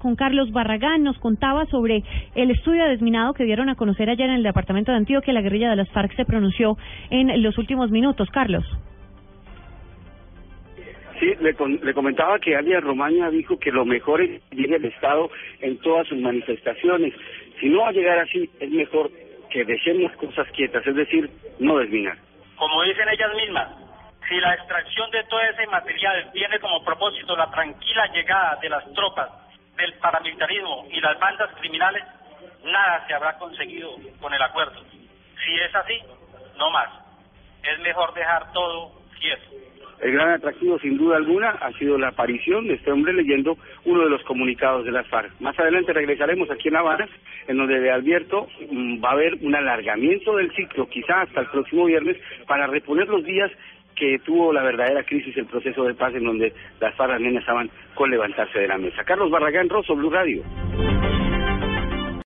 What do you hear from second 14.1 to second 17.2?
es que llegue el Estado en todas sus manifestaciones.